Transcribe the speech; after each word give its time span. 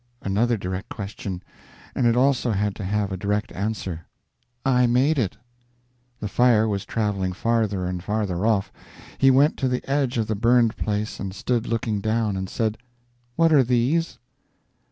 Another 0.23 0.57
direct 0.57 0.89
question, 0.89 1.43
and 1.93 2.07
it 2.07 2.15
also 2.17 2.49
had 2.53 2.73
to 2.77 2.83
have 2.83 3.11
a 3.11 3.17
direct 3.17 3.51
answer. 3.51 4.07
"I 4.65 4.87
made 4.87 5.19
it." 5.19 5.37
The 6.19 6.27
fire 6.27 6.67
was 6.67 6.85
traveling 6.85 7.33
farther 7.33 7.85
and 7.85 8.03
farther 8.03 8.43
off. 8.43 8.71
He 9.19 9.29
went 9.29 9.57
to 9.57 9.67
the 9.67 9.87
edge 9.87 10.17
of 10.17 10.25
the 10.25 10.33
burned 10.33 10.75
place 10.75 11.19
and 11.19 11.35
stood 11.35 11.67
looking 11.67 11.99
down, 12.01 12.35
and 12.35 12.49
said: 12.49 12.79
"What 13.35 13.53
are 13.53 13.61
these?" 13.63 14.17